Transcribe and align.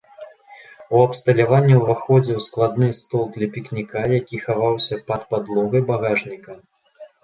У 0.95 1.01
абсталяванне 1.07 1.75
ўваходзіў 1.81 2.39
складны 2.47 2.91
стол 3.03 3.25
для 3.37 3.53
пікніка, 3.55 3.99
які 4.19 4.45
хаваўся 4.49 5.03
пад 5.09 5.21
падлогай 5.33 5.81
багажніка. 5.95 6.63